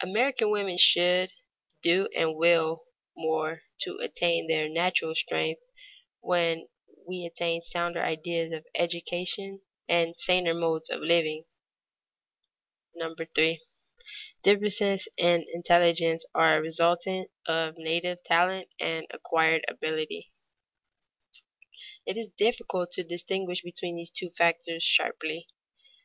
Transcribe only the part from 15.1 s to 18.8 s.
3. Differences in intelligence are a resultant of native talent